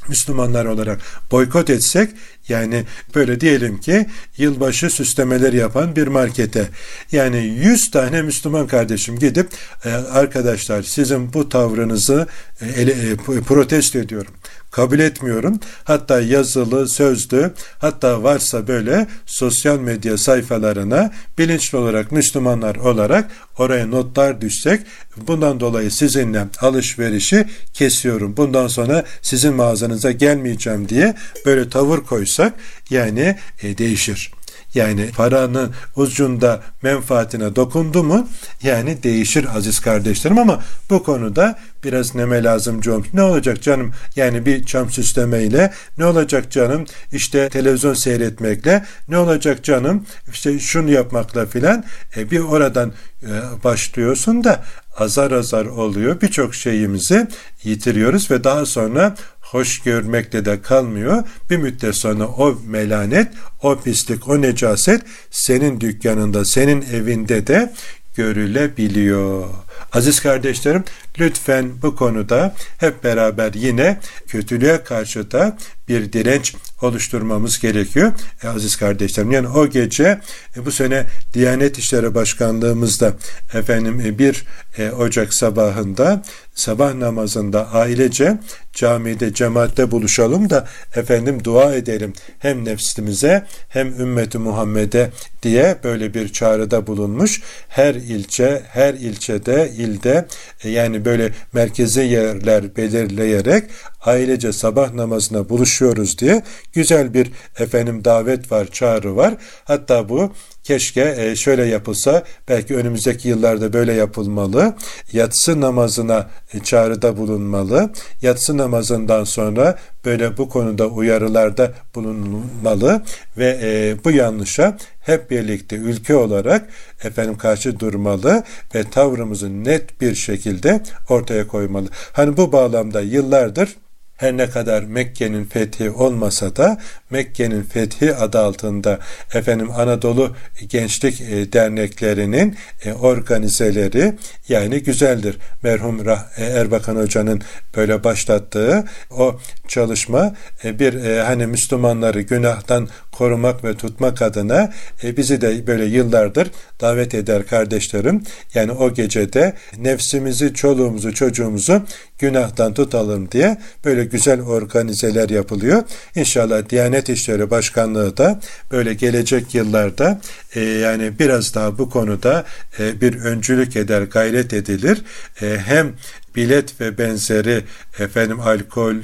[0.08, 2.10] Müslümanlar olarak boykot etsek
[2.50, 2.84] yani
[3.16, 4.06] böyle diyelim ki
[4.38, 6.70] yılbaşı süslemeleri yapan bir markete
[7.12, 9.50] yani 100 tane Müslüman kardeşim gidip
[9.86, 12.28] e, arkadaşlar sizin bu tavrınızı
[12.62, 13.16] e, e,
[13.48, 14.34] protesto ediyorum
[14.76, 15.60] kabul etmiyorum.
[15.84, 24.42] Hatta yazılı, sözlü, hatta varsa böyle sosyal medya sayfalarına bilinçli olarak Müslümanlar olarak oraya notlar
[24.42, 24.82] düşsek
[25.18, 28.38] bundan dolayı sizinle alışverişi kesiyorum.
[28.38, 32.04] Bundan sonra sizin mağazanıza gelmeyeceğim diye böyle tavır
[32.36, 32.54] koysak
[32.90, 34.32] yani e, değişir.
[34.74, 38.28] Yani paranın ucunda menfaatine dokundu mu
[38.64, 43.06] yani değişir aziz kardeşlerim ama bu konuda biraz neme lazım canım.
[43.14, 43.94] Ne olacak canım?
[44.16, 46.86] Yani bir çam süslemeyle ne olacak canım?
[47.12, 50.06] İşte televizyon seyretmekle ne olacak canım?
[50.32, 51.84] İşte şunu yapmakla filan
[52.18, 52.94] e, bir oradan
[53.24, 54.64] e, başlıyorsun da
[54.98, 56.22] azar azar oluyor.
[56.22, 57.28] Birçok şeyimizi
[57.64, 61.24] yitiriyoruz ve daha sonra hoş görmekle de kalmıyor.
[61.50, 63.28] Bir müddet sonra o melanet,
[63.62, 67.74] o pislik, o necaset senin dükkanında, senin evinde de
[68.16, 69.50] görülebiliyor.
[69.94, 70.84] Aziz kardeşlerim
[71.20, 75.58] lütfen bu konuda hep beraber yine kötülüğe karşı da
[75.90, 78.12] bir direnç oluşturmamız gerekiyor.
[78.44, 80.22] E, aziz kardeşlerim yani o gece
[80.58, 83.14] e, bu sene Diyanet İşleri Başkanlığımızda
[83.54, 84.46] efendim e, 1
[84.78, 86.24] e, Ocak sabahında
[86.56, 88.38] sabah namazında ailece
[88.74, 95.12] camide cemaatte buluşalım da efendim dua edelim hem nefsimize hem ümmeti Muhammed'e
[95.44, 97.42] diye böyle bir çağrıda bulunmuş.
[97.70, 100.26] Her ilçe, her ilçede, ilde
[100.64, 103.64] e, yani böyle merkezi yerler belirleyerek
[104.02, 109.34] ailece sabah namazına buluşuyoruz diye güzel bir efendim davet var, çağrı var.
[109.64, 110.34] Hatta bu
[110.66, 114.76] keşke e, şöyle yapılsa belki önümüzdeki yıllarda böyle yapılmalı.
[115.14, 117.90] Yatsı namazına e, çağrıda bulunmalı.
[118.22, 123.02] Yatsı namazından sonra böyle bu konuda uyarılarda bulunmalı
[123.38, 126.70] ve e, bu yanlışa hep birlikte ülke olarak
[127.04, 128.44] efendim karşı durmalı
[128.76, 131.88] ve tavrımızı net bir şekilde ortaya koymalı.
[132.14, 133.76] Hani bu bağlamda yıllardır
[134.18, 136.78] her ne kadar Mekke'nin fethi olmasa da
[137.10, 139.00] Mekke'nin fethi adı altında
[139.34, 140.36] efendim Anadolu
[140.70, 144.14] Gençlik e, Derneklerinin e, organizeleri
[144.50, 145.38] yani güzeldir.
[145.64, 147.42] Merhum e, Erbakan Hoca'nın
[147.76, 154.74] böyle başlattığı o çalışma bir hani Müslümanları günahtan korumak ve tutmak adına
[155.04, 156.52] bizi de böyle yıllardır
[156.82, 158.24] davet eder kardeşlerim.
[158.54, 161.82] Yani o gecede nefsimizi, çoluğumuzu, çocuğumuzu
[162.20, 165.84] günahtan tutalım diye böyle güzel organizeler yapılıyor.
[166.16, 168.40] İnşallah Diyanet İşleri Başkanlığı da
[168.72, 170.22] böyle gelecek yıllarda
[170.56, 172.46] e, yani biraz daha bu konuda
[172.80, 175.02] e, bir öncülük eder, gayret edilir.
[175.42, 175.94] E, hem
[176.36, 177.64] bilet ve benzeri
[178.00, 179.02] efendim alkol e,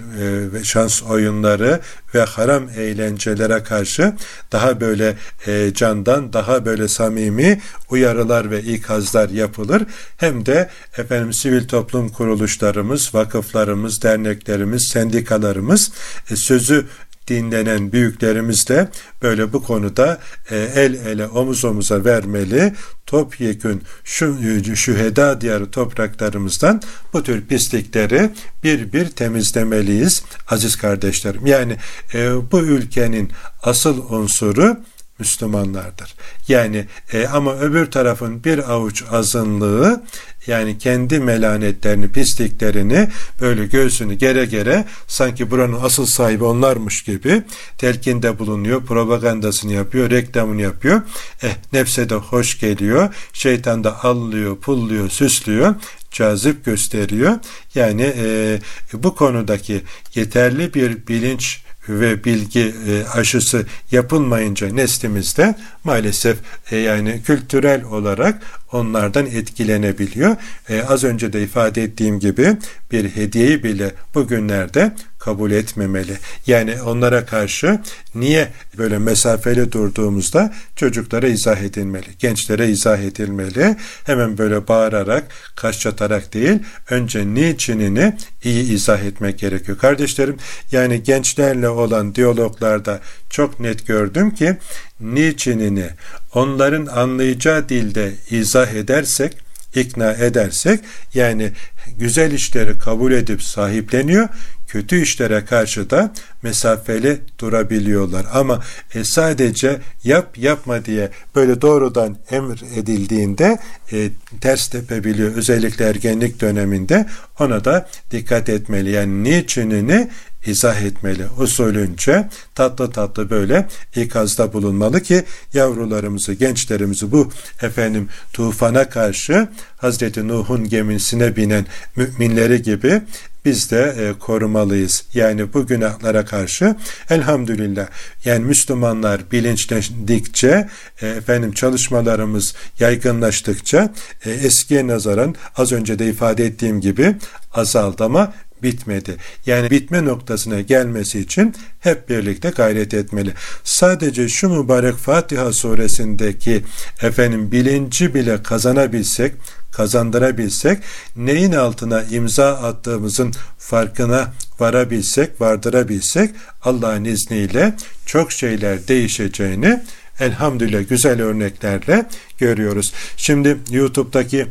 [0.53, 1.79] ve şans oyunları
[2.15, 4.13] ve haram eğlencelere karşı
[4.51, 9.83] daha böyle e, candan daha böyle samimi uyarılar ve ikazlar yapılır.
[10.17, 15.91] Hem de efendim sivil toplum kuruluşlarımız, vakıflarımız, derneklerimiz, sendikalarımız
[16.31, 16.85] e, sözü
[17.31, 18.89] dinlenen büyüklerimiz de
[19.21, 20.19] böyle bu konuda
[20.49, 22.73] e, el ele omuz omuza vermeli.
[23.05, 24.37] Topyekün şu
[24.75, 26.81] şüheda diyarı topraklarımızdan
[27.13, 28.29] bu tür pislikleri
[28.63, 31.45] bir bir temizlemeliyiz aziz kardeşlerim.
[31.45, 31.77] Yani
[32.13, 33.31] e, bu ülkenin
[33.63, 34.77] asıl unsuru
[35.21, 36.15] Müslümanlardır.
[36.47, 40.03] Yani e, ama öbür tarafın bir avuç azınlığı
[40.47, 43.09] yani kendi melanetlerini, pisliklerini
[43.41, 47.43] böyle göğsünü gere gere sanki buranın asıl sahibi onlarmış gibi
[47.77, 51.01] telkinde bulunuyor, propagandasını yapıyor, reklamını yapıyor.
[51.43, 53.15] Eh nefse de hoş geliyor.
[53.33, 55.75] Şeytan da allıyor, pulluyor, süslüyor
[56.11, 57.39] cazip gösteriyor.
[57.75, 58.59] Yani e,
[58.93, 59.81] bu konudaki
[60.15, 66.37] yeterli bir bilinç ve bilgi e, aşısı yapılmayınca neslimizde maalesef
[66.71, 70.35] e, yani kültürel olarak onlardan etkilenebiliyor.
[70.69, 72.57] E, az önce de ifade ettiğim gibi
[72.91, 76.17] bir hediyeyi bile bugünlerde kabul etmemeli.
[76.47, 77.79] Yani onlara karşı
[78.15, 78.47] niye
[78.77, 83.75] böyle mesafeli durduğumuzda çocuklara izah edilmeli, gençlere izah edilmeli.
[84.03, 85.23] Hemen böyle bağırarak,
[85.55, 86.59] kaş çatarak değil,
[86.89, 89.77] önce niçinini iyi izah etmek gerekiyor.
[89.77, 90.37] Kardeşlerim,
[90.71, 92.99] yani gençlerle olan diyaloglarda
[93.29, 94.57] çok net gördüm ki
[94.99, 95.89] niçinini
[96.33, 100.79] onların anlayacağı dilde izah edersek, ikna edersek
[101.13, 101.51] yani
[101.97, 104.27] güzel işleri kabul edip sahipleniyor,
[104.67, 106.13] kötü işlere karşı da
[106.43, 108.25] mesafeli durabiliyorlar.
[108.33, 108.63] Ama
[108.93, 113.57] e, sadece yap yapma diye böyle doğrudan emir edildiğinde
[113.91, 114.09] e,
[114.41, 115.35] ters tepebiliyor.
[115.35, 117.05] Özellikle ergenlik döneminde
[117.39, 118.89] ona da dikkat etmeli.
[118.89, 120.09] Yani niçinini
[120.45, 121.25] izah etmeli.
[121.37, 125.23] Usulünce tatlı tatlı böyle ikazda bulunmalı ki
[125.53, 127.31] yavrularımızı, gençlerimizi bu
[127.61, 131.65] efendim tufana karşı Hazreti Nuh'un gemisine binen
[131.95, 133.01] müminleri gibi
[133.45, 135.03] biz de e, korumalıyız.
[135.13, 136.75] Yani bu günahlara karşı
[137.09, 137.87] elhamdülillah
[138.25, 140.69] yani Müslümanlar bilinçlendikçe
[141.01, 143.93] e, efendim çalışmalarımız yaygınlaştıkça
[144.25, 147.15] e, eskiye nazaran az önce de ifade ettiğim gibi
[147.53, 148.33] azaldı ama
[148.63, 149.15] bitmedi.
[149.45, 153.33] Yani bitme noktasına gelmesi için hep birlikte gayret etmeli.
[153.63, 156.63] Sadece şu mübarek Fatiha suresindeki
[157.01, 159.33] efendim bilinci bile kazanabilsek,
[159.71, 160.79] kazandırabilsek,
[161.15, 166.29] neyin altına imza attığımızın farkına varabilsek, vardırabilsek
[166.63, 169.81] Allah'ın izniyle çok şeyler değişeceğini
[170.19, 172.05] elhamdülillah güzel örneklerle
[172.37, 172.93] görüyoruz.
[173.17, 174.47] Şimdi YouTube'daki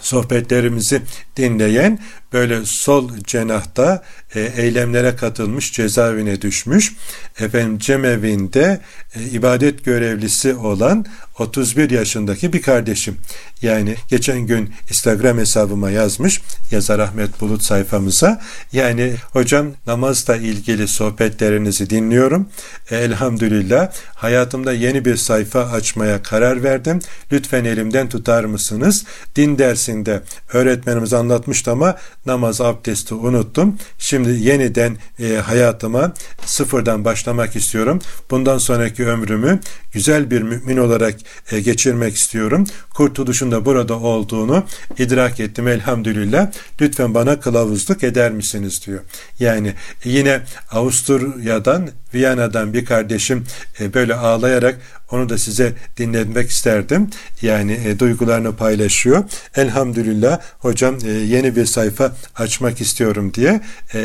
[0.00, 1.02] sohbetlerimizi
[1.36, 1.98] dinleyen
[2.32, 4.02] böyle sol cenahta
[4.34, 6.92] e, eylemlere katılmış cezaevine düşmüş.
[7.40, 8.80] Efendim cemevinde
[9.14, 11.06] e, ibadet görevlisi olan
[11.38, 13.16] 31 yaşındaki bir kardeşim.
[13.62, 18.40] Yani geçen gün Instagram hesabıma yazmış yazar Ahmet Bulut sayfamıza.
[18.72, 22.48] Yani hocam namazla ilgili sohbetlerinizi dinliyorum.
[22.90, 27.00] E, elhamdülillah hayatımda yeni bir sayfa açmaya karar verdim.
[27.32, 29.04] Lütfen elimden tutar mısınız?
[29.36, 30.22] Din dersinde
[30.52, 31.96] öğretmenimiz anlatmıştı ama
[32.28, 33.76] namaz abdesti unuttum.
[33.98, 36.14] Şimdi yeniden e, hayatıma
[36.44, 38.00] sıfırdan başlamak istiyorum.
[38.30, 39.60] Bundan sonraki ömrümü
[39.92, 41.14] güzel bir mümin olarak
[41.52, 42.64] e, geçirmek istiyorum.
[42.94, 44.64] Kurtuluşun da burada olduğunu
[44.98, 46.50] idrak ettim elhamdülillah.
[46.80, 49.00] Lütfen bana kılavuzluk eder misiniz diyor.
[49.40, 49.74] Yani
[50.04, 53.44] yine Avusturya'dan Viyana'dan bir kardeşim
[53.80, 54.78] e, böyle ağlayarak
[55.10, 57.10] onu da size dinletmek isterdim.
[57.42, 59.24] Yani e, duygularını paylaşıyor.
[59.56, 63.60] Elhamdülillah hocam e, yeni bir sayfa açmak istiyorum diye.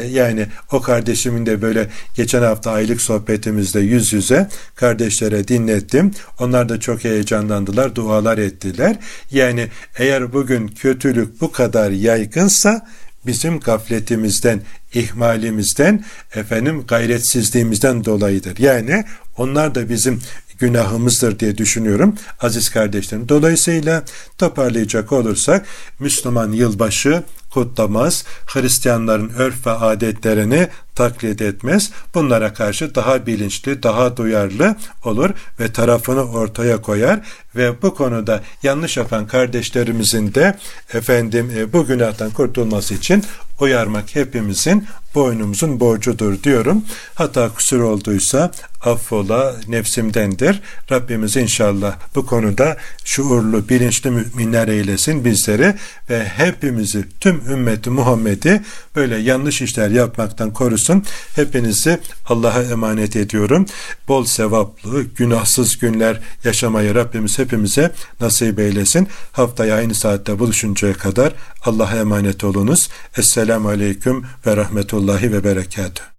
[0.09, 6.11] Yani o kardeşimin de böyle geçen hafta aylık sohbetimizde yüz yüze kardeşlere dinlettim.
[6.39, 8.95] Onlar da çok heyecanlandılar, dualar ettiler.
[9.31, 12.87] Yani eğer bugün kötülük bu kadar yaygınsa
[13.25, 14.61] bizim gafletimizden,
[14.93, 16.05] ihmalimizden,
[16.35, 18.57] efendim gayretsizliğimizden dolayıdır.
[18.57, 19.05] Yani
[19.37, 20.21] onlar da bizim
[20.59, 23.29] günahımızdır diye düşünüyorum aziz kardeşlerim.
[23.29, 24.03] Dolayısıyla
[24.37, 25.65] toparlayacak olursak
[25.99, 31.91] Müslüman yılbaşı kutlamaz, Hristiyanların örf ve adetlerini taklit etmez.
[32.13, 34.75] Bunlara karşı daha bilinçli, daha duyarlı
[35.05, 35.29] olur
[35.59, 37.19] ve tarafını ortaya koyar
[37.55, 40.57] ve bu konuda yanlış yapan kardeşlerimizin de
[40.93, 43.23] efendim e, bu günahtan kurtulması için
[43.59, 46.85] uyarmak hepimizin boynumuzun borcudur diyorum.
[47.15, 50.61] Hata kusur olduysa affola nefsimdendir.
[50.91, 55.75] Rabbimiz inşallah bu konuda şuurlu, bilinçli müminler eylesin bizleri
[56.09, 58.61] ve hepimizi tüm ümmeti Muhammed'i
[58.95, 60.82] böyle yanlış işler yapmaktan korusun.
[61.35, 63.65] Hepinizi Allah'a emanet ediyorum.
[64.07, 69.07] Bol sevaplı, günahsız günler yaşamayı Rabbimiz hepimize nasip eylesin.
[69.31, 71.33] Haftaya aynı saatte buluşuncaya kadar
[71.65, 72.89] Allah'a emanet olunuz.
[73.17, 76.12] Esselamu Aleyküm ve Rahmetullahi ve Berekatuhu.